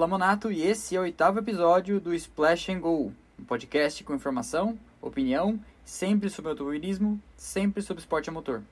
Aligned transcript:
Lamonato 0.00 0.50
e 0.50 0.62
esse 0.62 0.96
é 0.96 0.98
o 0.98 1.02
oitavo 1.02 1.40
episódio 1.40 2.00
do 2.00 2.14
Splash 2.14 2.70
and 2.70 2.80
Go, 2.80 3.12
um 3.38 3.44
podcast 3.44 4.02
com 4.02 4.14
informação, 4.14 4.78
opinião, 4.98 5.60
sempre 5.84 6.30
sobre 6.30 6.52
automobilismo, 6.52 7.20
sempre 7.36 7.82
sobre 7.82 8.00
esporte 8.00 8.30
a 8.30 8.32
motor. 8.32 8.62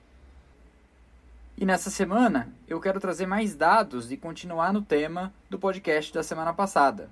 E 1.55 1.67
nessa 1.67 1.91
semana 1.91 2.51
eu 2.67 2.81
quero 2.81 2.99
trazer 2.99 3.27
mais 3.27 3.53
dados 3.53 4.11
e 4.11 4.17
continuar 4.17 4.73
no 4.73 4.81
tema 4.81 5.31
do 5.47 5.59
podcast 5.59 6.11
da 6.11 6.23
semana 6.23 6.51
passada. 6.51 7.11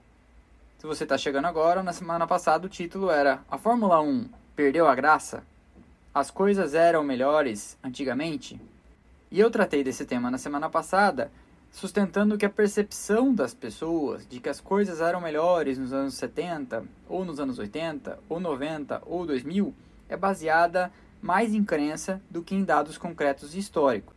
Se 0.79 0.87
você 0.87 1.03
está 1.03 1.15
chegando 1.15 1.45
agora, 1.45 1.83
na 1.83 1.93
semana 1.93 2.25
passada 2.25 2.65
o 2.65 2.69
título 2.69 3.11
era 3.11 3.41
A 3.51 3.59
Fórmula 3.59 4.01
1 4.01 4.27
perdeu 4.55 4.87
a 4.87 4.95
graça? 4.95 5.43
As 6.11 6.31
coisas 6.31 6.73
eram 6.73 7.03
melhores 7.03 7.77
antigamente? 7.83 8.59
E 9.29 9.39
eu 9.39 9.51
tratei 9.51 9.83
desse 9.83 10.07
tema 10.07 10.31
na 10.31 10.39
semana 10.39 10.71
passada 10.71 11.31
sustentando 11.77 12.39
que 12.39 12.45
a 12.45 12.49
percepção 12.49 13.31
das 13.31 13.53
pessoas 13.53 14.27
de 14.27 14.39
que 14.39 14.49
as 14.49 14.59
coisas 14.59 14.99
eram 14.99 15.21
melhores 15.21 15.77
nos 15.77 15.93
anos 15.93 16.15
70, 16.15 16.83
ou 17.07 17.23
nos 17.23 17.39
anos 17.39 17.59
80, 17.59 18.17
ou 18.27 18.39
90, 18.39 19.03
ou 19.05 19.27
2000 19.27 19.71
é 20.09 20.17
baseada 20.17 20.91
mais 21.21 21.53
em 21.53 21.63
crença 21.63 22.19
do 22.31 22.41
que 22.41 22.55
em 22.55 22.63
dados 22.63 22.97
concretos 22.97 23.53
e 23.53 23.59
históricos. 23.59 24.15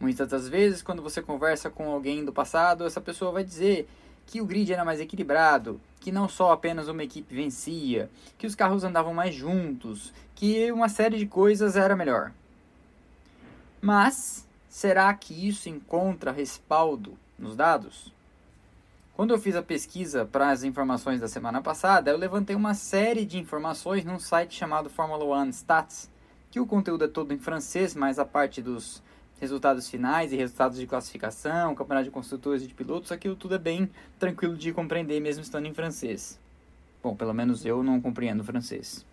Muitas 0.00 0.28
das 0.28 0.48
vezes, 0.48 0.82
quando 0.82 1.00
você 1.00 1.22
conversa 1.22 1.70
com 1.70 1.88
alguém 1.88 2.24
do 2.24 2.32
passado, 2.32 2.84
essa 2.84 3.00
pessoa 3.00 3.30
vai 3.30 3.44
dizer 3.44 3.88
que 4.26 4.40
o 4.40 4.44
grid 4.44 4.72
era 4.72 4.84
mais 4.84 4.98
equilibrado, 4.98 5.80
que 6.00 6.10
não 6.10 6.28
só 6.28 6.50
apenas 6.50 6.88
uma 6.88 7.04
equipe 7.04 7.32
vencia, 7.32 8.10
que 8.36 8.46
os 8.46 8.56
carros 8.56 8.82
andavam 8.82 9.14
mais 9.14 9.36
juntos, 9.36 10.12
que 10.34 10.72
uma 10.72 10.88
série 10.88 11.16
de 11.16 11.26
coisas 11.26 11.76
era 11.76 11.94
melhor. 11.94 12.32
Mas 13.80 14.47
Será 14.78 15.12
que 15.12 15.34
isso 15.34 15.68
encontra 15.68 16.30
respaldo 16.30 17.18
nos 17.36 17.56
dados? 17.56 18.12
Quando 19.16 19.34
eu 19.34 19.38
fiz 19.40 19.56
a 19.56 19.60
pesquisa 19.60 20.24
para 20.24 20.50
as 20.50 20.62
informações 20.62 21.20
da 21.20 21.26
semana 21.26 21.60
passada, 21.60 22.12
eu 22.12 22.16
levantei 22.16 22.54
uma 22.54 22.74
série 22.74 23.24
de 23.24 23.38
informações 23.38 24.04
num 24.04 24.20
site 24.20 24.54
chamado 24.54 24.88
Formula 24.88 25.24
One 25.24 25.50
Stats, 25.50 26.08
que 26.48 26.60
o 26.60 26.66
conteúdo 26.66 27.06
é 27.06 27.08
todo 27.08 27.34
em 27.34 27.40
francês, 27.40 27.92
mas 27.96 28.20
a 28.20 28.24
parte 28.24 28.62
dos 28.62 29.02
resultados 29.40 29.88
finais 29.88 30.32
e 30.32 30.36
resultados 30.36 30.78
de 30.78 30.86
classificação, 30.86 31.74
campeonato 31.74 32.04
de 32.04 32.12
construtores 32.12 32.62
e 32.62 32.68
de 32.68 32.74
pilotos, 32.74 33.10
aquilo 33.10 33.34
tudo 33.34 33.56
é 33.56 33.58
bem 33.58 33.90
tranquilo 34.16 34.56
de 34.56 34.72
compreender 34.72 35.18
mesmo 35.18 35.42
estando 35.42 35.66
em 35.66 35.74
francês. 35.74 36.38
Bom, 37.02 37.16
pelo 37.16 37.34
menos 37.34 37.66
eu 37.66 37.82
não 37.82 38.00
compreendo 38.00 38.44
francês. 38.44 39.04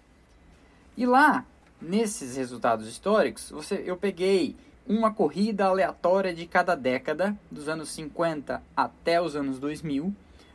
E 0.95 1.07
lá, 1.07 1.43
nesses 1.81 2.37
resultados 2.37 2.87
históricos, 2.87 3.49
você, 3.49 3.81
eu 3.83 3.97
peguei 3.97 4.55
uma 4.87 5.11
corrida 5.11 5.65
aleatória 5.65 6.33
de 6.33 6.45
cada 6.45 6.75
década, 6.75 7.35
dos 7.49 7.67
anos 7.67 7.89
50 7.89 8.61
até 8.75 9.21
os 9.21 9.35
anos 9.35 9.59
2000, 9.59 10.13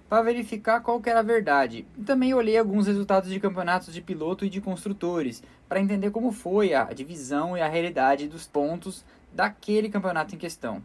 para 0.08 0.22
verificar 0.22 0.80
qual 0.80 1.00
era 1.04 1.20
a 1.20 1.22
verdade. 1.22 1.86
E 1.96 2.02
também 2.02 2.32
olhei 2.34 2.56
alguns 2.56 2.86
resultados 2.86 3.30
de 3.30 3.40
campeonatos 3.40 3.92
de 3.92 4.00
piloto 4.00 4.44
e 4.44 4.50
de 4.50 4.60
construtores, 4.60 5.42
para 5.68 5.80
entender 5.80 6.10
como 6.10 6.32
foi 6.32 6.74
a 6.74 6.84
divisão 6.84 7.56
e 7.56 7.60
a 7.60 7.68
realidade 7.68 8.28
dos 8.28 8.46
pontos 8.46 9.04
daquele 9.32 9.88
campeonato 9.88 10.34
em 10.34 10.38
questão. 10.38 10.82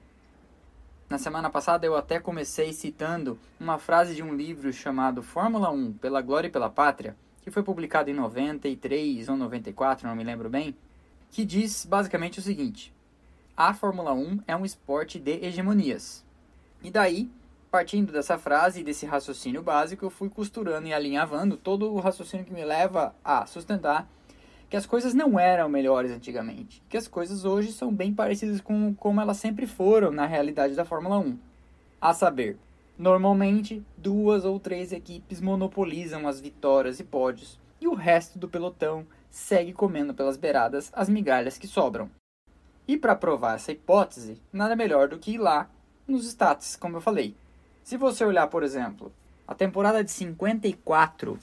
Na 1.08 1.20
semana 1.20 1.52
passada 1.52 1.86
eu 1.86 1.96
até 1.96 2.20
comecei 2.20 2.73
citando 2.73 3.38
uma 3.60 3.78
frase 3.78 4.16
de 4.16 4.23
um 4.23 4.36
livro 4.36 4.73
chamado 4.73 5.22
Fórmula 5.22 5.70
1 5.70 5.94
pela 5.94 6.22
Glória 6.22 6.48
e 6.48 6.52
pela 6.52 6.70
Pátria, 6.70 7.16
que 7.44 7.52
foi 7.52 7.61
publicado 7.61 8.10
em 8.10 8.14
93 8.14 9.30
ou 9.30 9.38
94, 9.38 10.08
não 10.08 10.16
me 10.16 10.23
lembro 10.23 10.50
bem, 10.50 10.76
que 11.30 11.45
diz 11.45 11.86
basicamente 11.86 12.39
o 12.39 12.42
seguinte: 12.42 12.95
a 13.58 13.73
Fórmula 13.73 14.14
1 14.14 14.39
é 14.48 14.55
um 14.55 14.66
esporte 14.66 15.17
de 15.17 15.45
hegemonias. 15.45 16.26
E 16.83 16.92
daí, 16.92 17.30
partindo 17.71 18.11
dessa 18.11 18.38
frase 18.38 18.82
e 18.82 18.83
desse 18.83 19.05
raciocínio 19.05 19.64
básico, 19.64 20.04
eu 20.04 20.10
fui 20.10 20.30
costurando 20.30 20.88
e 20.88 20.93
alinhavando 20.93 21.55
todo 21.55 21.93
o 21.93 21.99
raciocínio 21.99 22.45
que 22.45 22.54
me 22.54 22.66
leva 22.66 23.16
a 23.23 23.45
sustentar 23.45 24.10
que 24.70 24.76
as 24.76 24.86
coisas 24.86 25.14
não 25.14 25.39
eram 25.39 25.70
melhores 25.70 26.11
antigamente, 26.11 26.83
que 26.89 26.98
as 26.98 27.08
coisas 27.08 27.45
hoje 27.45 27.71
são 27.71 27.93
bem 27.93 28.14
parecidas 28.14 28.60
com 28.60 28.93
como 28.95 29.21
elas 29.21 29.38
sempre 29.38 29.66
foram 29.66 30.11
na 30.11 30.26
realidade 30.26 30.76
da 30.76 30.83
Fórmula 30.83 31.17
1. 31.20 31.37
A 32.02 32.14
saber, 32.14 32.58
normalmente 32.98 33.82
duas 33.95 34.43
ou 34.43 34.60
três 34.60 34.92
equipes 34.92 35.39
monopolizam 35.39 36.27
as 36.27 36.42
vitórias 36.42 36.99
e 36.99 37.05
pódios, 37.05 37.58
e 37.80 37.87
o 37.87 37.93
resto 37.93 38.37
do 38.37 38.49
pelotão 38.49 39.05
segue 39.30 39.72
comendo 39.72 40.14
pelas 40.14 40.36
beiradas 40.36 40.92
as 40.93 41.08
migalhas 41.08 41.58
que 41.58 41.67
sobram. 41.67 42.10
E 42.88 42.98
para 42.98 43.16
provar 43.16 43.56
essa 43.56 43.72
hipótese, 43.72 44.40
nada 44.54 44.76
melhor 44.76 45.08
do 45.08 45.18
que 45.18 45.32
ir 45.32 45.38
lá 45.38 45.70
nos 46.08 46.26
stats, 46.28 46.76
como 46.76 46.98
eu 46.98 47.02
falei. 47.02 47.36
Se 47.84 47.98
você 47.98 48.23
olhar, 48.23 48.48
por 48.48 48.64
exemplo, 48.64 49.12
a 49.48 49.56
temporada 49.56 50.04
de 50.04 50.12
54, 50.12 51.40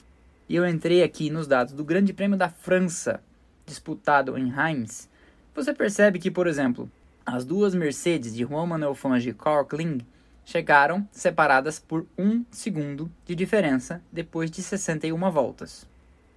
e 0.47 0.55
eu 0.55 0.67
entrei 0.67 1.03
aqui 1.03 1.29
nos 1.29 1.47
dados 1.47 1.73
do 1.73 1.83
Grande 1.83 2.13
Prêmio 2.13 2.37
da 2.37 2.49
França, 2.49 3.21
disputado 3.65 4.37
em 4.37 4.49
Reims, 4.49 5.09
você 5.53 5.73
percebe 5.73 6.19
que, 6.19 6.31
por 6.31 6.47
exemplo, 6.47 6.89
as 7.25 7.45
duas 7.45 7.73
Mercedes 7.73 8.33
de 8.33 8.43
Juan 8.43 8.65
Manuel 8.65 8.95
Fangio 8.95 9.31
e 9.31 9.33
Carl 9.33 9.65
Kling 9.65 10.05
chegaram 10.45 11.07
separadas 11.11 11.79
por 11.79 12.05
um 12.17 12.43
segundo 12.51 13.09
de 13.25 13.35
diferença 13.35 14.01
depois 14.11 14.51
de 14.51 14.61
61 14.61 15.31
voltas. 15.31 15.87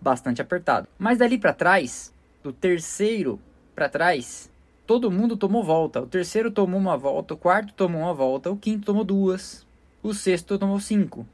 Bastante 0.01 0.41
apertado. 0.41 0.87
Mas 0.99 1.19
dali 1.19 1.39
para 1.39 1.53
trás, 1.53 2.13
do 2.43 2.53
terceiro 2.53 3.41
para 3.75 3.89
trás, 3.89 4.49
todo 4.87 5.11
mundo 5.11 5.37
tomou 5.37 5.65
volta. 5.65 6.01
O 6.01 6.07
terceiro 6.07 6.51
tomou 6.51 6.79
uma 6.79 6.97
volta, 6.97 7.35
o 7.35 7.37
quarto 7.37 7.75
tomou 7.75 8.03
uma 8.03 8.15
volta, 8.15 8.51
o 8.51 8.57
quinto 8.57 8.87
tomou 8.87 9.05
duas, 9.05 9.67
o 10.03 10.15
sexto 10.15 10.59
tomou 10.59 10.79
cinco. 10.79 11.27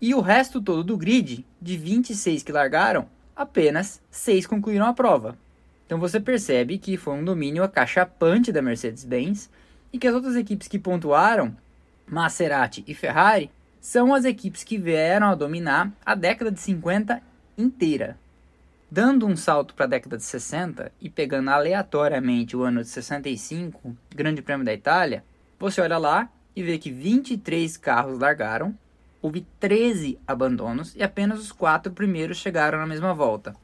E 0.00 0.14
o 0.14 0.20
resto 0.20 0.60
todo 0.60 0.84
do 0.84 0.96
grid, 0.96 1.44
de 1.60 1.76
26 1.76 2.42
que 2.42 2.52
largaram, 2.52 3.06
apenas 3.34 4.00
6 4.10 4.46
concluíram 4.46 4.86
a 4.86 4.92
prova. 4.92 5.36
Então 5.86 5.98
você 5.98 6.20
percebe 6.20 6.78
que 6.78 6.96
foi 6.96 7.14
um 7.14 7.24
domínio 7.24 7.64
acachapante 7.64 8.52
da 8.52 8.60
Mercedes-Benz 8.60 9.50
e 9.92 9.98
que 9.98 10.06
as 10.06 10.14
outras 10.14 10.36
equipes 10.36 10.68
que 10.68 10.78
pontuaram, 10.78 11.56
Maserati 12.06 12.84
e 12.86 12.94
Ferrari, 12.94 13.50
são 13.80 14.14
as 14.14 14.24
equipes 14.24 14.62
que 14.62 14.76
vieram 14.76 15.28
a 15.28 15.34
dominar 15.34 15.92
a 16.04 16.14
década 16.14 16.50
de 16.50 16.60
50 16.60 17.22
inteira. 17.56 18.18
Dando 18.90 19.26
um 19.26 19.36
salto 19.36 19.74
para 19.74 19.84
a 19.84 19.88
década 19.88 20.16
de 20.16 20.24
60 20.24 20.90
e 20.98 21.10
pegando 21.10 21.50
aleatoriamente 21.50 22.56
o 22.56 22.62
ano 22.62 22.80
de 22.80 22.88
65, 22.88 23.94
Grande 24.08 24.40
Prêmio 24.40 24.64
da 24.64 24.72
Itália, 24.72 25.22
você 25.58 25.82
olha 25.82 25.98
lá 25.98 26.30
e 26.56 26.62
vê 26.62 26.78
que 26.78 26.90
23 26.90 27.76
carros 27.76 28.18
largaram, 28.18 28.74
houve 29.20 29.46
13 29.60 30.18
abandonos 30.26 30.96
e 30.96 31.02
apenas 31.02 31.38
os 31.38 31.52
quatro 31.52 31.92
primeiros 31.92 32.38
chegaram 32.38 32.78
na 32.78 32.86
mesma 32.86 33.12
volta. 33.12 33.54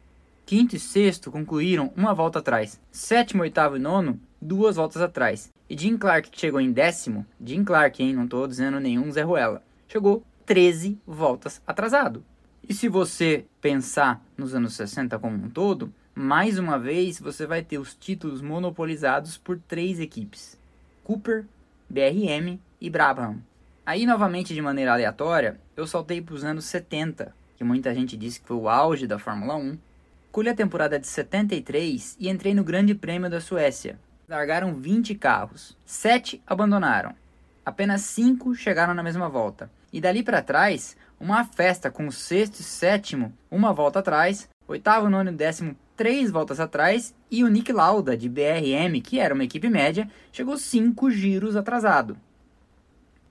Quinto 0.44 0.76
e 0.76 0.78
sexto 0.78 1.30
concluíram 1.30 1.90
uma 1.96 2.12
volta 2.12 2.40
atrás. 2.40 2.78
Sétimo, 2.92 3.40
oitavo 3.40 3.76
e 3.76 3.80
nono, 3.80 4.20
duas 4.38 4.76
voltas 4.76 5.00
atrás. 5.00 5.48
E 5.70 5.78
Jim 5.78 5.96
Clark, 5.96 6.28
que 6.28 6.38
chegou 6.38 6.60
em 6.60 6.70
décimo, 6.70 7.24
Jim 7.42 7.64
Clark, 7.64 8.02
hein, 8.02 8.12
não 8.12 8.24
estou 8.24 8.46
dizendo 8.46 8.78
nenhum 8.78 9.10
Zé 9.10 9.22
Ruela, 9.22 9.62
chegou 9.88 10.22
13 10.44 10.98
voltas 11.06 11.62
atrasado. 11.66 12.22
E 12.66 12.72
se 12.72 12.88
você 12.88 13.44
pensar 13.60 14.24
nos 14.38 14.54
anos 14.54 14.74
60 14.74 15.18
como 15.18 15.36
um 15.36 15.50
todo, 15.50 15.92
mais 16.14 16.58
uma 16.58 16.78
vez 16.78 17.20
você 17.20 17.46
vai 17.46 17.62
ter 17.62 17.76
os 17.78 17.94
títulos 17.94 18.40
monopolizados 18.40 19.36
por 19.36 19.58
três 19.58 20.00
equipes: 20.00 20.58
Cooper, 21.02 21.44
BRM 21.90 22.58
e 22.80 22.88
Brabham. 22.88 23.36
Aí, 23.84 24.06
novamente 24.06 24.54
de 24.54 24.62
maneira 24.62 24.94
aleatória, 24.94 25.60
eu 25.76 25.86
saltei 25.86 26.22
para 26.22 26.34
os 26.34 26.42
anos 26.42 26.64
70, 26.64 27.34
que 27.54 27.64
muita 27.64 27.94
gente 27.94 28.16
disse 28.16 28.40
que 28.40 28.48
foi 28.48 28.56
o 28.56 28.68
auge 28.68 29.06
da 29.06 29.18
Fórmula 29.18 29.56
1. 29.56 29.76
Colhi 30.32 30.48
a 30.48 30.54
temporada 30.54 30.98
de 30.98 31.06
73 31.06 32.16
e 32.18 32.30
entrei 32.30 32.54
no 32.54 32.64
Grande 32.64 32.94
Prêmio 32.94 33.28
da 33.28 33.42
Suécia. 33.42 33.98
Largaram 34.26 34.74
20 34.74 35.14
carros, 35.16 35.76
7 35.84 36.42
abandonaram. 36.46 37.14
Apenas 37.64 38.00
5 38.02 38.54
chegaram 38.54 38.94
na 38.94 39.02
mesma 39.02 39.28
volta. 39.28 39.70
E 39.92 40.00
dali 40.00 40.22
para 40.22 40.42
trás, 40.42 40.96
uma 41.24 41.42
festa 41.42 41.90
com 41.90 42.06
o 42.06 42.12
sexto 42.12 42.60
e 42.60 42.62
sétimo 42.62 43.32
uma 43.50 43.72
volta 43.72 44.00
atrás, 44.00 44.46
oitavo, 44.68 45.08
nono 45.08 45.30
e 45.30 45.34
décimo 45.34 45.74
três 45.96 46.30
voltas 46.30 46.60
atrás 46.60 47.14
e 47.30 47.42
o 47.42 47.48
Nick 47.48 47.72
Lauda 47.72 48.14
de 48.14 48.28
BRM, 48.28 49.00
que 49.02 49.18
era 49.18 49.32
uma 49.32 49.44
equipe 49.44 49.70
média, 49.70 50.06
chegou 50.30 50.58
cinco 50.58 51.10
giros 51.10 51.56
atrasado. 51.56 52.18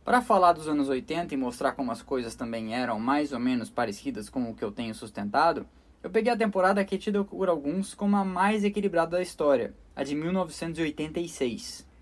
Para 0.04 0.24
falar 0.24 0.54
dos 0.54 0.68
anos 0.68 0.90
80 0.90 1.36
e 1.36 1.38
mostrar 1.38 1.74
como 1.74 1.92
as 1.92 2.02
coisas 2.02 2.34
também 2.34 2.74
eram 2.74 3.00
mais 3.00 3.32
ou 3.32 3.40
menos 3.40 3.70
parecidas 3.70 4.28
com 4.28 4.50
o 4.50 4.56
que 4.56 4.64
eu 4.64 4.72
tenho 4.72 4.96
sustentado, 4.96 5.64
eu 6.02 6.10
peguei 6.10 6.34
a 6.34 6.38
temporada 6.38 6.84
que 6.84 6.96
é 6.96 6.98
tida 6.98 7.24
por 7.24 7.48
alguns 7.48 7.94
como 7.94 8.18
a 8.18 8.26
mais 8.26 8.64
equilibrada 8.64 9.18
da 9.18 9.22
história, 9.22 9.72
a 9.96 10.04
de 10.04 10.16
1986. 10.16 11.93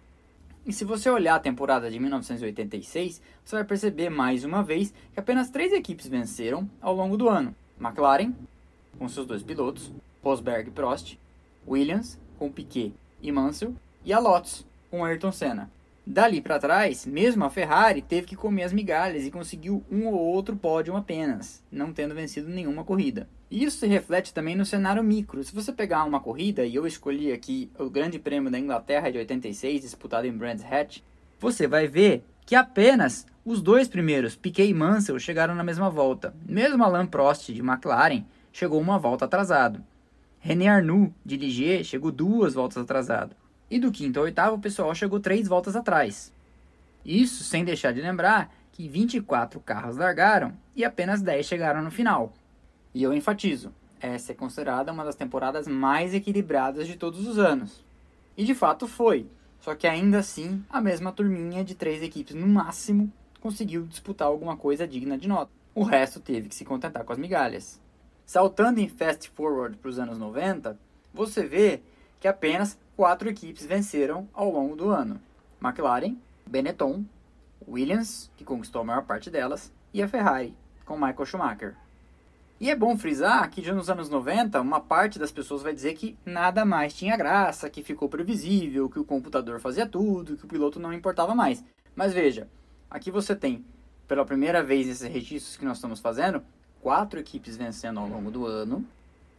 E 0.64 0.72
se 0.72 0.86
você 0.86 1.10
olhar 1.10 1.36
a 1.36 1.40
temporada 1.40 1.90
de 1.90 2.00
1986, 2.00 3.20
você 3.44 3.56
vai 3.56 3.66
perceber 3.66 4.10
mais 4.10 4.44
uma 4.44 4.62
vez 4.62 4.94
que 5.12 5.20
apenas 5.20 5.50
três 5.50 5.74
equipes 5.74 6.08
venceram 6.08 6.70
ao 6.80 6.96
longo 6.96 7.18
do 7.18 7.28
ano: 7.28 7.56
McLaren, 7.80 8.32
com 8.98 9.10
seus 9.10 9.26
dois 9.26 9.42
pilotos, 9.42 9.92
Rosberg 10.24 10.70
e 10.70 10.72
Prost, 10.72 11.18
Williams, 11.68 12.20
com 12.38 12.52
Piquet 12.52 12.94
e 13.22 13.32
Mansell, 13.32 13.76
e 14.06 14.14
a 14.14 14.20
Lotus, 14.20 14.66
com 14.92 15.04
Ayrton 15.04 15.32
Senna. 15.32 15.72
Dali 16.06 16.42
para 16.42 16.58
trás, 16.58 17.06
mesmo 17.06 17.46
a 17.46 17.50
Ferrari 17.50 18.02
teve 18.02 18.26
que 18.26 18.36
comer 18.36 18.64
as 18.64 18.74
migalhas 18.74 19.24
e 19.24 19.32
conseguiu 19.32 19.84
um 19.90 20.08
ou 20.08 20.16
outro 20.16 20.56
pódio 20.56 20.96
apenas, 20.96 21.64
não 21.72 21.94
tendo 21.94 22.16
vencido 22.16 22.50
nenhuma 22.50 22.84
corrida. 22.84 23.30
Isso 23.52 23.78
se 23.78 23.88
reflete 23.88 24.34
também 24.34 24.56
no 24.56 24.66
cenário 24.66 25.04
micro. 25.04 25.44
Se 25.44 25.54
você 25.54 25.72
pegar 25.72 26.04
uma 26.04 26.20
corrida, 26.20 26.66
e 26.66 26.74
eu 26.74 26.88
escolhi 26.88 27.32
aqui 27.32 27.70
o 27.78 27.90
Grande 27.90 28.18
Prêmio 28.18 28.50
da 28.50 28.58
Inglaterra 28.58 29.12
de 29.12 29.20
86, 29.20 29.82
disputado 29.82 30.26
em 30.26 30.36
Brands 30.36 30.66
Hatch, 30.66 31.02
você 31.40 31.68
vai 31.68 31.88
ver 31.88 32.24
que 32.46 32.56
apenas 32.56 33.28
os 33.46 33.62
dois 33.62 33.88
primeiros, 33.88 34.36
Piquet 34.36 34.68
e 34.68 34.74
Mansell, 34.74 35.20
chegaram 35.20 35.54
na 35.54 35.64
mesma 35.64 35.90
volta. 35.90 36.34
Mesmo 36.46 36.84
Alain 36.84 37.06
Prost 37.06 37.52
de 37.52 37.62
McLaren 37.62 38.24
chegou 38.52 38.82
uma 38.82 38.98
volta 38.98 39.26
atrasado. 39.26 39.84
René 40.40 40.68
Arnoux 40.68 41.14
de 41.24 41.38
Ligier 41.38 41.84
chegou 41.84 42.12
duas 42.12 42.56
voltas 42.56 42.78
atrasado. 42.78 43.36
E 43.72 43.80
do 43.80 43.90
quinto 43.90 44.20
ao 44.20 44.26
oitavo, 44.26 44.58
o 44.58 44.60
pessoal 44.60 44.94
chegou 44.94 45.18
três 45.18 45.48
voltas 45.48 45.78
atrás. 45.78 46.34
Isso 47.06 47.42
sem 47.46 47.64
deixar 47.64 47.94
de 47.94 48.02
lembrar 48.02 48.54
que 48.74 48.90
24 48.90 49.62
carros 49.62 49.96
largaram 49.96 50.52
e 50.76 50.84
apenas 50.84 51.22
10 51.22 51.46
chegaram 51.46 51.82
no 51.82 51.90
final. 51.90 52.34
E 52.94 53.02
eu 53.02 53.14
enfatizo, 53.14 53.74
essa 54.02 54.34
é 54.34 54.36
considerada 54.36 54.92
uma 54.92 55.06
das 55.06 55.16
temporadas 55.16 55.70
mais 55.70 56.14
equilibradas 56.14 56.86
de 56.86 56.98
todos 56.98 57.26
os 57.26 57.40
anos. 57.40 57.82
E 58.36 58.44
de 58.44 58.54
fato 58.54 58.90
foi, 58.90 59.26
só 59.62 59.74
que 59.74 59.88
ainda 59.88 60.20
assim 60.20 60.62
a 60.70 60.82
mesma 60.82 61.14
turminha 61.14 61.64
de 61.64 61.74
três 61.74 62.04
equipes 62.04 62.36
no 62.36 62.48
máximo 62.48 63.10
conseguiu 63.40 63.86
disputar 63.86 64.28
alguma 64.28 64.58
coisa 64.58 64.86
digna 64.86 65.18
de 65.18 65.30
nota. 65.30 65.50
O 65.74 65.84
resto 65.84 66.20
teve 66.20 66.50
que 66.50 66.56
se 66.56 66.66
contentar 66.66 67.06
com 67.06 67.14
as 67.14 67.20
migalhas. 67.20 67.80
Saltando 68.26 68.82
em 68.82 68.90
fast 68.90 69.30
forward 69.30 69.78
para 69.78 69.90
os 69.90 69.98
anos 69.98 70.18
90, 70.18 70.78
você 71.14 71.46
vê 71.46 71.82
que 72.20 72.28
apenas 72.28 72.78
quatro 72.96 73.30
equipes 73.30 73.66
venceram 73.66 74.28
ao 74.34 74.52
longo 74.52 74.76
do 74.76 74.90
ano: 74.90 75.20
McLaren, 75.62 76.18
Benetton, 76.46 77.04
Williams, 77.68 78.30
que 78.36 78.44
conquistou 78.44 78.82
a 78.82 78.86
maior 78.86 79.04
parte 79.04 79.30
delas, 79.30 79.72
e 79.94 80.02
a 80.02 80.08
Ferrari, 80.08 80.56
com 80.86 80.96
Michael 80.96 81.26
Schumacher. 81.26 81.76
E 82.60 82.70
é 82.70 82.76
bom 82.76 82.96
frisar 82.96 83.50
que 83.50 83.64
já 83.64 83.74
nos 83.74 83.90
anos 83.90 84.08
90, 84.08 84.62
uma 84.62 84.80
parte 84.80 85.18
das 85.18 85.32
pessoas 85.32 85.64
vai 85.64 85.74
dizer 85.74 85.96
que 85.96 86.16
nada 86.24 86.64
mais 86.64 86.94
tinha 86.94 87.18
graça, 87.18 87.70
que 87.72 87.82
ficou 87.82 88.08
previsível, 88.08 88.88
que 88.88 89.00
o 89.00 89.04
computador 89.04 89.60
fazia 89.60 89.88
tudo, 89.88 90.38
que 90.38 90.46
o 90.46 90.48
piloto 90.48 90.80
não 90.80 90.94
importava 90.94 91.34
mais. 91.34 91.64
Mas 91.96 92.14
veja, 92.14 92.48
aqui 92.88 93.10
você 93.10 93.36
tem, 93.36 93.66
pela 94.08 94.24
primeira 94.24 94.62
vez 94.62 94.86
nesses 94.86 95.12
registros 95.12 95.58
que 95.58 95.66
nós 95.66 95.78
estamos 95.78 96.00
fazendo, 96.00 96.44
quatro 96.82 97.20
equipes 97.20 97.58
vencendo 97.58 98.00
ao 98.00 98.08
longo 98.08 98.30
do 98.30 98.46
ano, 98.46 98.86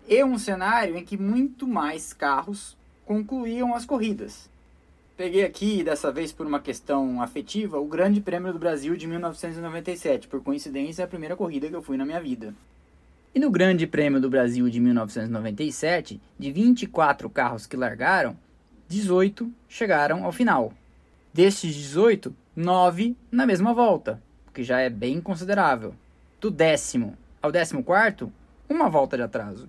e 0.08 0.24
um 0.24 0.36
cenário 0.36 0.96
em 0.96 1.04
que 1.04 1.16
muito 1.16 1.64
mais 1.64 2.12
carros 2.12 2.76
concluíam 3.04 3.74
as 3.74 3.84
corridas. 3.84 4.50
Peguei 5.16 5.44
aqui, 5.44 5.84
dessa 5.84 6.10
vez 6.10 6.32
por 6.32 6.46
uma 6.46 6.60
questão 6.60 7.20
afetiva, 7.20 7.78
o 7.78 7.86
Grande 7.86 8.20
Prêmio 8.20 8.52
do 8.52 8.58
Brasil 8.58 8.96
de 8.96 9.06
1997. 9.06 10.26
Por 10.26 10.42
coincidência, 10.42 11.02
é 11.02 11.04
a 11.04 11.08
primeira 11.08 11.36
corrida 11.36 11.68
que 11.68 11.74
eu 11.74 11.82
fui 11.82 11.96
na 11.96 12.04
minha 12.04 12.20
vida. 12.20 12.54
E 13.34 13.38
no 13.38 13.50
Grande 13.50 13.86
Prêmio 13.86 14.20
do 14.20 14.30
Brasil 14.30 14.68
de 14.68 14.80
1997, 14.80 16.20
de 16.38 16.52
24 16.52 17.30
carros 17.30 17.66
que 17.66 17.76
largaram, 17.76 18.36
18 18.88 19.50
chegaram 19.68 20.24
ao 20.24 20.32
final. 20.32 20.72
Destes 21.32 21.74
18, 21.74 22.34
9 22.54 23.16
na 23.30 23.46
mesma 23.46 23.72
volta, 23.72 24.22
o 24.48 24.52
que 24.52 24.62
já 24.62 24.80
é 24.80 24.90
bem 24.90 25.20
considerável. 25.20 25.94
Do 26.40 26.50
décimo 26.50 27.16
ao 27.42 27.50
décimo 27.50 27.82
quarto, 27.82 28.32
uma 28.68 28.88
volta 28.88 29.16
de 29.16 29.22
atraso. 29.24 29.68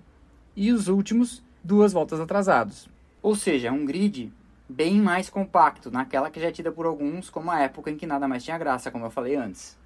E 0.54 0.70
os 0.70 0.86
últimos, 0.86 1.42
duas 1.62 1.92
voltas 1.92 2.20
atrasados. 2.20 2.88
Ou 3.24 3.34
seja, 3.34 3.72
um 3.72 3.86
grid 3.86 4.30
bem 4.68 5.00
mais 5.00 5.30
compacto, 5.30 5.90
naquela 5.90 6.30
que 6.30 6.38
já 6.38 6.48
é 6.48 6.52
tida 6.52 6.70
por 6.70 6.84
alguns 6.84 7.30
como 7.30 7.50
a 7.50 7.58
época 7.58 7.90
em 7.90 7.96
que 7.96 8.06
nada 8.06 8.28
mais 8.28 8.44
tinha 8.44 8.58
graça, 8.58 8.90
como 8.90 9.06
eu 9.06 9.10
falei 9.10 9.34
antes. 9.34 9.78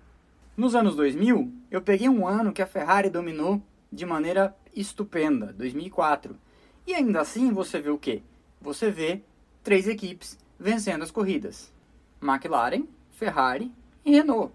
Nos 0.57 0.75
anos 0.75 0.97
2000, 0.97 1.49
eu 1.71 1.81
peguei 1.81 2.09
um 2.09 2.27
ano 2.27 2.53
que 2.53 2.61
a 2.61 2.67
Ferrari 2.67 3.09
dominou 3.09 3.63
de 3.93 4.05
maneira 4.05 4.57
estupenda, 4.75 5.55
2004. 5.57 6.37
E 6.85 6.93
ainda 6.93 7.21
assim 7.21 7.53
você 7.53 7.81
vê 7.81 7.91
o 7.91 7.97
quê? 7.97 8.23
Você 8.61 8.91
vê 8.91 9.23
três 9.63 9.87
equipes 9.87 10.37
vencendo 10.59 11.05
as 11.05 11.13
corridas: 11.13 11.73
McLaren, 12.21 12.89
Ferrari 13.13 13.71
e 14.05 14.11
Renault. 14.11 14.53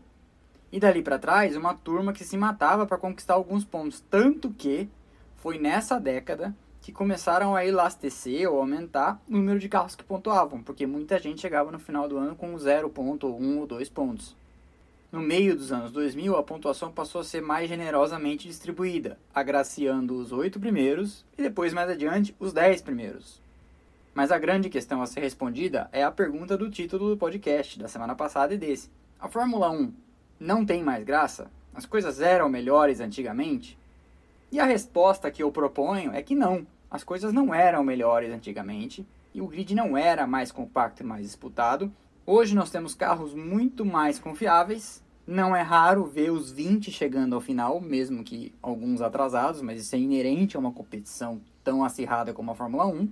E 0.73 0.77
dali 0.77 1.01
para 1.01 1.17
trás, 1.17 1.55
uma 1.55 1.73
turma 1.73 2.11
que 2.11 2.25
se 2.25 2.35
matava 2.35 2.85
para 2.85 2.97
conquistar 2.97 3.35
alguns 3.35 3.63
pontos, 3.63 4.01
tanto 4.09 4.49
que 4.49 4.89
foi 5.37 5.57
nessa 5.57 5.97
década 6.01 6.53
que 6.83 6.91
começaram 6.91 7.55
a 7.55 7.65
elastecer 7.65 8.51
ou 8.51 8.59
aumentar 8.59 9.19
o 9.29 9.31
número 9.31 9.57
de 9.57 9.69
carros 9.69 9.95
que 9.95 10.03
pontuavam, 10.03 10.61
porque 10.61 10.85
muita 10.85 11.17
gente 11.17 11.39
chegava 11.39 11.71
no 11.71 11.79
final 11.79 12.09
do 12.09 12.17
ano 12.17 12.35
com 12.35 12.55
0 12.57 12.89
ponto, 12.89 13.25
ou 13.25 13.39
1 13.39 13.43
um, 13.43 13.59
ou 13.61 13.65
2 13.65 13.87
pontos. 13.87 14.35
No 15.09 15.21
meio 15.21 15.55
dos 15.55 15.71
anos 15.71 15.93
2000, 15.93 16.35
a 16.35 16.43
pontuação 16.43 16.91
passou 16.91 17.21
a 17.21 17.23
ser 17.23 17.41
mais 17.41 17.69
generosamente 17.69 18.49
distribuída, 18.49 19.17
agraciando 19.33 20.17
os 20.17 20.33
oito 20.33 20.59
primeiros 20.59 21.23
e 21.37 21.41
depois, 21.41 21.73
mais 21.73 21.89
adiante, 21.89 22.35
os 22.37 22.51
dez 22.51 22.81
primeiros. 22.81 23.41
Mas 24.13 24.29
a 24.29 24.37
grande 24.37 24.69
questão 24.69 25.01
a 25.01 25.07
ser 25.07 25.21
respondida 25.21 25.87
é 25.93 26.03
a 26.03 26.11
pergunta 26.11 26.57
do 26.57 26.69
título 26.69 27.11
do 27.11 27.17
podcast 27.17 27.79
da 27.79 27.87
semana 27.87 28.13
passada 28.13 28.53
e 28.53 28.57
desse. 28.57 28.89
A 29.21 29.29
Fórmula 29.29 29.71
1 29.71 29.93
não 30.37 30.65
tem 30.65 30.83
mais 30.83 31.05
graça? 31.05 31.49
As 31.73 31.85
coisas 31.85 32.19
eram 32.19 32.49
melhores 32.49 32.99
antigamente? 32.99 33.77
E 34.53 34.59
a 34.59 34.65
resposta 34.65 35.31
que 35.31 35.41
eu 35.41 35.51
proponho 35.51 36.13
é 36.13 36.21
que 36.21 36.35
não. 36.35 36.65
As 36.89 37.03
coisas 37.03 37.33
não 37.33 37.53
eram 37.53 37.83
melhores 37.83 38.31
antigamente 38.31 39.03
e 39.33 39.41
o 39.41 39.47
grid 39.47 39.73
não 39.73 39.97
era 39.97 40.27
mais 40.27 40.51
compacto 40.51 41.01
e 41.01 41.05
mais 41.05 41.23
disputado. 41.23 41.91
Hoje 42.23 42.53
nós 42.53 42.69
temos 42.69 42.93
carros 42.93 43.33
muito 43.33 43.83
mais 43.83 44.19
confiáveis 44.19 45.03
não 45.25 45.55
é 45.55 45.61
raro 45.61 46.05
ver 46.05 46.31
os 46.31 46.51
20 46.51 46.91
chegando 46.91 47.33
ao 47.33 47.41
final, 47.41 47.79
mesmo 47.79 48.23
que 48.23 48.53
alguns 48.61 49.01
atrasados, 49.01 49.61
mas 49.61 49.79
isso 49.79 49.95
é 49.95 49.99
inerente 49.99 50.55
a 50.55 50.59
uma 50.59 50.71
competição 50.71 51.41
tão 51.63 51.83
acirrada 51.83 52.33
como 52.33 52.51
a 52.51 52.55
Fórmula 52.55 52.85
1. 52.85 53.09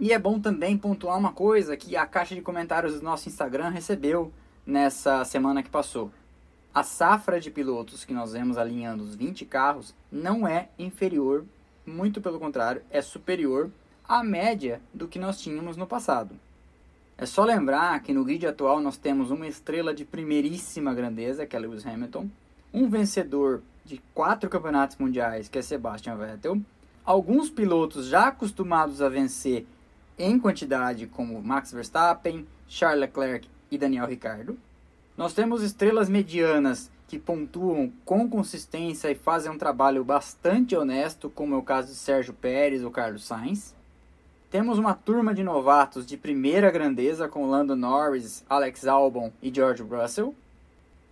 E 0.00 0.12
é 0.12 0.18
bom 0.18 0.40
também 0.40 0.76
pontuar 0.78 1.18
uma 1.18 1.32
coisa 1.32 1.76
que 1.76 1.94
a 1.94 2.06
caixa 2.06 2.34
de 2.34 2.40
comentários 2.40 2.94
do 2.94 3.04
nosso 3.04 3.28
Instagram 3.28 3.68
recebeu 3.68 4.32
nessa 4.66 5.24
semana 5.24 5.62
que 5.62 5.70
passou. 5.70 6.10
A 6.74 6.82
safra 6.82 7.38
de 7.38 7.50
pilotos 7.50 8.02
que 8.02 8.14
nós 8.14 8.32
vemos 8.32 8.56
alinhando 8.56 9.04
os 9.04 9.14
20 9.14 9.44
carros 9.44 9.94
não 10.10 10.48
é 10.48 10.70
inferior, 10.78 11.44
muito 11.84 12.18
pelo 12.18 12.38
contrário, 12.38 12.80
é 12.90 13.02
superior 13.02 13.70
à 14.08 14.24
média 14.24 14.80
do 14.94 15.06
que 15.06 15.18
nós 15.18 15.38
tínhamos 15.38 15.76
no 15.76 15.86
passado. 15.86 16.34
É 17.18 17.26
só 17.26 17.44
lembrar 17.44 18.00
que 18.00 18.14
no 18.14 18.24
grid 18.24 18.46
atual 18.46 18.80
nós 18.80 18.96
temos 18.96 19.30
uma 19.30 19.46
estrela 19.46 19.92
de 19.92 20.06
primeiríssima 20.06 20.94
grandeza, 20.94 21.44
que 21.44 21.54
é 21.54 21.58
Lewis 21.58 21.86
Hamilton, 21.86 22.30
um 22.72 22.88
vencedor 22.88 23.62
de 23.84 24.00
quatro 24.14 24.48
campeonatos 24.48 24.96
mundiais, 24.96 25.48
que 25.50 25.58
é 25.58 25.62
Sebastian 25.62 26.16
Vettel, 26.16 26.58
alguns 27.04 27.50
pilotos 27.50 28.06
já 28.06 28.28
acostumados 28.28 29.02
a 29.02 29.10
vencer 29.10 29.66
em 30.18 30.38
quantidade, 30.38 31.06
como 31.06 31.42
Max 31.42 31.70
Verstappen, 31.70 32.46
Charles 32.66 33.00
Leclerc 33.00 33.46
e 33.70 33.76
Daniel 33.76 34.06
Ricciardo. 34.06 34.56
Nós 35.22 35.34
temos 35.34 35.62
estrelas 35.62 36.08
medianas 36.08 36.90
que 37.06 37.16
pontuam 37.16 37.92
com 38.04 38.28
consistência 38.28 39.08
e 39.08 39.14
fazem 39.14 39.52
um 39.52 39.56
trabalho 39.56 40.02
bastante 40.02 40.74
honesto, 40.74 41.30
como 41.30 41.54
é 41.54 41.58
o 41.58 41.62
caso 41.62 41.86
de 41.86 41.94
Sérgio 41.94 42.34
Pérez 42.34 42.82
ou 42.82 42.90
Carlos 42.90 43.24
Sainz. 43.24 43.72
Temos 44.50 44.80
uma 44.80 44.94
turma 44.94 45.32
de 45.32 45.44
novatos 45.44 46.04
de 46.04 46.16
primeira 46.16 46.72
grandeza 46.72 47.28
com 47.28 47.46
Lando 47.46 47.76
Norris, 47.76 48.44
Alex 48.50 48.84
Albon 48.84 49.30
e 49.40 49.54
George 49.54 49.84
Russell. 49.84 50.34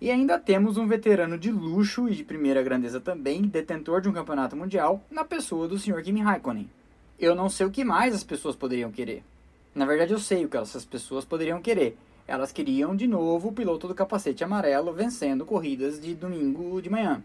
E 0.00 0.10
ainda 0.10 0.40
temos 0.40 0.76
um 0.76 0.88
veterano 0.88 1.38
de 1.38 1.52
luxo 1.52 2.08
e 2.08 2.16
de 2.16 2.24
primeira 2.24 2.64
grandeza 2.64 2.98
também, 2.98 3.42
detentor 3.42 4.00
de 4.00 4.08
um 4.08 4.12
campeonato 4.12 4.56
mundial, 4.56 5.00
na 5.08 5.24
pessoa 5.24 5.68
do 5.68 5.78
Sr. 5.78 6.02
Kimi 6.02 6.20
Raikkonen. 6.20 6.68
Eu 7.16 7.36
não 7.36 7.48
sei 7.48 7.64
o 7.64 7.70
que 7.70 7.84
mais 7.84 8.12
as 8.12 8.24
pessoas 8.24 8.56
poderiam 8.56 8.90
querer. 8.90 9.22
Na 9.72 9.86
verdade, 9.86 10.12
eu 10.12 10.18
sei 10.18 10.44
o 10.44 10.48
que 10.48 10.56
essas 10.56 10.84
pessoas 10.84 11.24
poderiam 11.24 11.62
querer. 11.62 11.96
Elas 12.30 12.52
queriam 12.52 12.94
de 12.94 13.08
novo 13.08 13.48
o 13.48 13.52
piloto 13.52 13.88
do 13.88 13.94
capacete 13.94 14.44
amarelo 14.44 14.92
vencendo 14.92 15.44
corridas 15.44 16.00
de 16.00 16.14
domingo 16.14 16.80
de 16.80 16.88
manhã. 16.88 17.20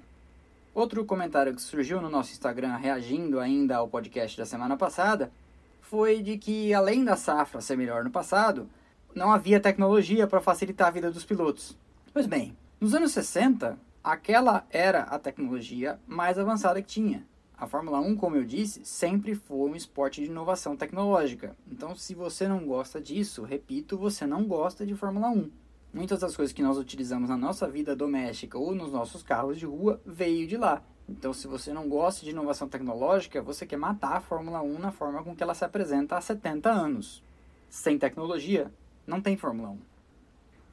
Outro 0.74 1.06
comentário 1.06 1.54
que 1.54 1.62
surgiu 1.62 2.02
no 2.02 2.10
nosso 2.10 2.32
Instagram 2.32 2.76
reagindo 2.78 3.40
ainda 3.40 3.76
ao 3.76 3.88
podcast 3.88 4.36
da 4.36 4.48
semana 4.48 4.76
passada 4.76 5.32
foi 5.80 6.24
de 6.24 6.40
que, 6.40 6.74
além 6.74 7.06
da 7.06 7.16
safra 7.16 7.62
ser 7.62 7.78
melhor 7.78 8.04
no 8.04 8.10
passado, 8.10 8.68
não 9.14 9.32
havia 9.32 9.60
tecnologia 9.60 10.26
para 10.26 10.42
facilitar 10.42 10.88
a 10.88 10.92
vida 10.92 11.12
dos 11.12 11.24
pilotos. 11.24 11.78
Pois 12.12 12.26
bem, 12.26 12.58
nos 12.82 12.96
anos 12.96 13.12
60, 13.12 13.78
aquela 14.04 14.66
era 14.72 15.02
a 15.02 15.20
tecnologia 15.20 16.00
mais 16.08 16.40
avançada 16.40 16.82
que 16.82 16.88
tinha. 16.88 17.24
A 17.58 17.68
Fórmula 17.68 18.02
1, 18.02 18.18
como 18.18 18.36
eu 18.36 18.44
disse, 18.44 18.84
sempre 18.84 19.34
foi 19.34 19.70
um 19.70 19.76
esporte 19.76 20.22
de 20.22 20.28
inovação 20.28 20.76
tecnológica. 20.76 21.56
Então, 21.72 21.96
se 21.96 22.14
você 22.14 22.50
não 22.50 22.66
gosta 22.66 23.00
disso, 23.00 23.44
repito, 23.44 23.98
você 23.98 24.28
não 24.28 24.44
gosta 24.44 24.86
de 24.86 24.94
Fórmula 24.94 25.30
1. 25.30 25.50
Muitas 25.94 26.20
das 26.20 26.36
coisas 26.36 26.52
que 26.52 26.62
nós 26.62 26.78
utilizamos 26.78 27.30
na 27.30 27.38
nossa 27.38 27.66
vida 27.70 27.96
doméstica 27.96 28.58
ou 28.58 28.76
nos 28.76 28.92
nossos 28.92 29.24
carros 29.24 29.58
de 29.58 29.66
rua 29.66 30.02
veio 30.06 30.46
de 30.46 30.58
lá. 30.58 30.84
Então, 31.08 31.32
se 31.32 31.48
você 31.48 31.72
não 31.72 31.88
gosta 31.88 32.26
de 32.26 32.32
inovação 32.32 32.68
tecnológica, 32.68 33.42
você 33.42 33.66
quer 33.66 33.78
matar 33.78 34.18
a 34.18 34.22
Fórmula 34.22 34.62
1 34.62 34.78
na 34.78 34.92
forma 34.92 35.24
com 35.24 35.34
que 35.34 35.42
ela 35.42 35.54
se 35.54 35.64
apresenta 35.64 36.18
há 36.18 36.22
70 36.22 36.70
anos. 36.70 37.24
Sem 37.70 37.98
tecnologia, 37.98 38.70
não 39.08 39.22
tem 39.22 39.38
Fórmula 39.38 39.70
1. 39.70 39.80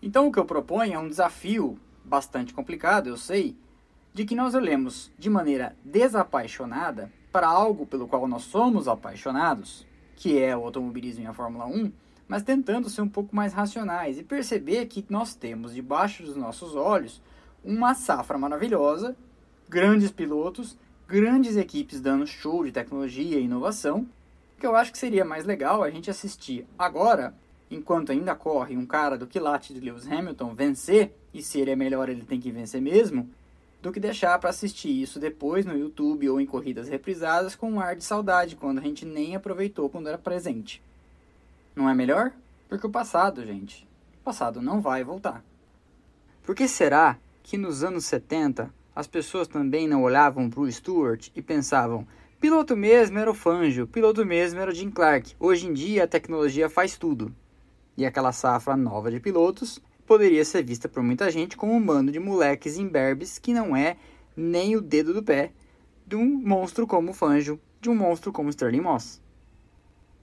Então 0.03 0.27
o 0.27 0.33
que 0.33 0.39
eu 0.41 0.45
proponho 0.45 0.95
é 0.95 0.99
um 0.99 1.09
desafio 1.09 1.79
bastante 2.05 2.53
complicado, 2.53 3.09
eu 3.09 3.17
sei, 3.17 3.57
de 4.15 4.25
que 4.25 4.35
nós 4.35 4.55
olhemos 4.55 5.11
de 5.19 5.31
maneira 5.31 5.75
desapaixonada 5.85 7.11
para 7.33 7.49
algo 7.49 7.87
pelo 7.87 8.07
qual 8.07 8.29
nós 8.29 8.43
somos 8.43 8.87
apaixonados, 8.87 9.87
que 10.17 10.39
é 10.39 10.57
o 10.57 10.65
automobilismo 10.65 11.25
e 11.25 11.27
a 11.27 11.33
Fórmula 11.33 11.67
1, 11.67 11.91
mas 12.29 12.43
tentando 12.43 12.91
ser 12.91 13.03
um 13.03 13.09
pouco 13.09 13.35
mais 13.35 13.53
racionais 13.53 14.19
e 14.19 14.23
perceber 14.23 14.87
que 14.87 15.05
nós 15.09 15.35
temos 15.35 15.75
debaixo 15.75 16.23
dos 16.23 16.37
nossos 16.37 16.77
olhos 16.77 17.23
uma 17.65 17.95
safra 17.95 18.37
maravilhosa, 18.37 19.17
grandes 19.69 20.11
pilotos, 20.11 20.77
grandes 21.09 21.57
equipes 21.57 22.01
dando 22.01 22.27
show 22.27 22.65
de 22.65 22.73
tecnologia 22.73 23.39
e 23.39 23.45
inovação, 23.45 24.07
que 24.59 24.67
eu 24.67 24.77
acho 24.77 24.93
que 24.93 24.99
seria 24.99 25.25
mais 25.25 25.45
legal 25.45 25.83
a 25.83 25.91
gente 25.91 26.11
assistir 26.11 26.67
agora, 26.79 27.35
enquanto 27.71 28.13
ainda 28.13 28.35
corre 28.35 28.77
um 28.77 28.87
cara 28.87 29.17
do 29.17 29.27
quilate 29.27 29.73
de 29.73 29.81
Lewis 29.81 30.07
Hamilton 30.07 30.55
vencer, 30.55 31.15
e 31.33 31.43
se 31.43 31.61
ele 31.61 31.71
é 31.71 31.77
melhor 31.77 32.09
ele 32.09 32.25
tem 32.25 32.39
que 32.39 32.51
vencer 32.51 32.81
mesmo, 32.81 33.29
do 33.83 33.91
que 33.91 33.99
deixar 33.99 34.39
para 34.39 34.51
assistir 34.51 35.03
isso 35.03 35.19
depois 35.19 35.67
no 35.67 35.77
YouTube 35.77 36.31
ou 36.31 36.41
em 36.41 36.47
corridas 36.47 36.89
reprisadas 36.89 37.57
com 37.57 37.73
um 37.73 37.81
ar 37.81 37.97
de 37.97 38.05
saudade, 38.05 38.55
quando 38.55 38.79
a 38.79 38.83
gente 38.83 39.05
nem 39.05 39.35
aproveitou 39.35 39.91
quando 39.91 40.09
era 40.09 40.17
presente. 40.17 40.81
Não 41.75 41.89
é 41.89 41.95
melhor? 41.95 42.33
Porque 42.69 42.87
o 42.87 42.91
passado, 42.91 43.45
gente, 43.45 43.87
o 44.21 44.25
passado 44.25 44.63
não 44.63 44.81
vai 44.81 45.03
voltar. 45.03 45.45
Por 46.45 46.55
que 46.55 46.69
será 46.69 47.19
que 47.43 47.59
nos 47.59 47.83
anos 47.83 48.05
70 48.05 48.73
as 48.95 49.07
pessoas 49.07 49.49
também 49.49 49.89
não 49.89 50.03
olhavam 50.03 50.49
para 50.49 50.61
o 50.61 50.71
Stewart 50.71 51.29
e 51.35 51.43
pensavam: 51.43 52.07
piloto 52.41 52.77
mesmo 52.77 53.19
era 53.19 53.31
o 53.31 53.35
Fangio, 53.35 53.87
piloto 53.87 54.25
mesmo 54.25 54.61
era 54.61 54.71
o 54.71 54.75
Jim 54.75 54.91
Clark. 54.91 55.35
Hoje 55.41 55.67
em 55.67 55.73
dia 55.73 56.05
a 56.05 56.09
tecnologia 56.09 56.71
faz 56.71 56.97
tudo. 56.97 57.35
E 57.97 58.07
aquela 58.07 58.33
safra 58.33 58.77
nova 58.77 59.11
de 59.11 59.19
pilotos 59.19 59.81
poderia 60.07 60.45
ser 60.45 60.65
vista 60.65 60.89
por 60.89 61.03
muita 61.03 61.31
gente 61.31 61.57
como 61.57 61.75
um 61.75 61.85
bando 61.85 62.13
de 62.13 62.19
moleques 62.19 62.77
imberbes 62.77 63.39
que 63.39 63.53
não 63.53 63.77
é 63.77 63.97
nem 64.37 64.77
o 64.77 64.81
dedo 64.81 65.13
do 65.13 65.23
pé 65.23 65.53
de 66.07 66.17
um 66.17 66.25
monstro 66.25 66.87
como 66.87 67.11
o 67.11 67.15
Fangio, 67.15 67.61
de 67.81 67.89
um 67.89 67.95
monstro 67.95 68.33
como 68.33 68.51
Sterling 68.51 68.81
Moss. 68.81 69.21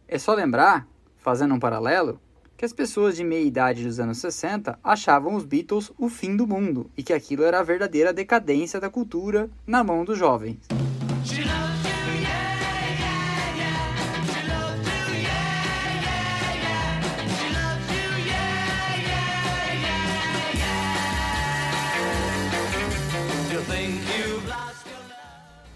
É 0.08 0.18
só 0.18 0.34
lembrar, 0.34 0.88
fazendo 1.18 1.54
um 1.54 1.60
paralelo, 1.60 2.20
que 2.58 2.66
as 2.66 2.74
pessoas 2.74 3.16
de 3.16 3.24
meia 3.24 3.46
idade 3.46 3.84
dos 3.84 4.00
anos 4.00 4.18
60 4.18 4.78
achavam 4.84 5.36
os 5.36 5.46
Beatles 5.46 5.92
o 5.98 6.10
fim 6.10 6.36
do 6.36 6.46
mundo 6.46 6.92
e 6.98 7.02
que 7.02 7.14
aquilo 7.14 7.44
era 7.44 7.60
a 7.60 7.64
verdadeira 7.64 8.12
decadência 8.12 8.80
da 8.80 8.90
cultura 8.90 9.50
na 9.66 9.84
mão 9.84 10.04
dos 10.04 10.18
jovens. 10.18 10.58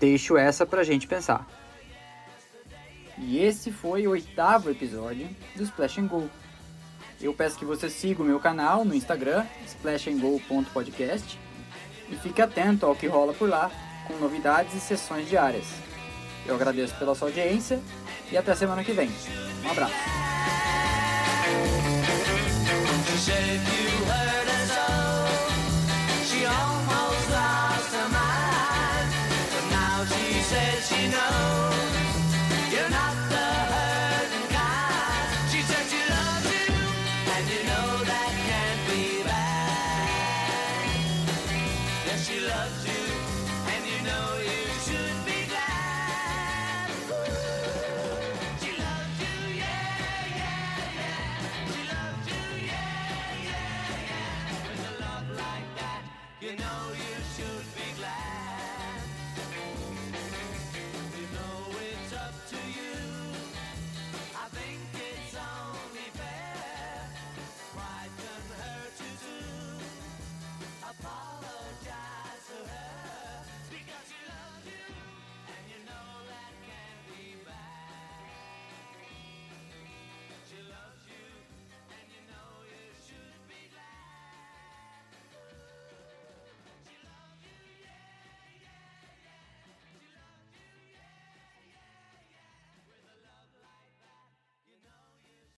Deixo 0.03 0.37
essa 0.37 0.65
pra 0.65 0.83
gente 0.83 1.07
pensar. 1.07 1.47
E 3.17 3.39
esse 3.39 3.71
foi 3.71 4.05
o 4.05 4.11
oitavo 4.11 4.69
episódio 4.69 5.29
do 5.55 5.63
Splash 5.63 5.99
and 5.99 6.07
Go. 6.07 6.29
Eu 7.21 7.33
peço 7.33 7.57
que 7.57 7.63
você 7.63 7.89
siga 7.89 8.21
o 8.21 8.25
meu 8.25 8.37
canal 8.37 8.83
no 8.83 8.93
Instagram, 8.93 9.45
splashandgo.podcast, 9.65 11.39
e 12.09 12.15
fique 12.17 12.41
atento 12.41 12.85
ao 12.85 12.95
que 12.95 13.07
rola 13.07 13.33
por 13.33 13.47
lá, 13.47 13.71
com 14.05 14.15
novidades 14.15 14.75
e 14.75 14.81
sessões 14.81 15.29
diárias. 15.29 15.67
Eu 16.45 16.55
agradeço 16.55 16.93
pela 16.95 17.15
sua 17.15 17.29
audiência 17.29 17.79
e 18.29 18.35
até 18.35 18.53
semana 18.53 18.83
que 18.83 18.91
vem. 18.91 19.09
Um 19.63 19.71
abraço. 19.71 20.32